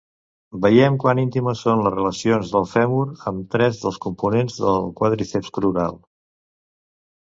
Veiem 0.61 0.95
quan 1.03 1.19
íntimes 1.23 1.59
són 1.65 1.83
les 1.87 1.93
relacions 1.95 2.55
del 2.55 2.65
fèmur 2.73 3.03
amb 3.33 3.45
tres 3.57 3.83
dels 3.85 4.01
components 4.07 4.57
del 4.65 4.91
quàdriceps 5.03 5.53
crural. 5.59 6.01